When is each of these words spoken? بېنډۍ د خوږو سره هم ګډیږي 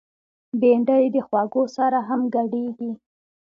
بېنډۍ 0.59 1.05
د 1.15 1.17
خوږو 1.27 1.63
سره 1.77 1.99
هم 2.07 2.21
ګډیږي 2.35 2.91